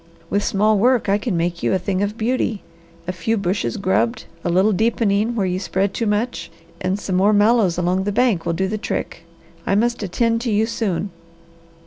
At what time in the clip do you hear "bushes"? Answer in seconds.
3.37-3.77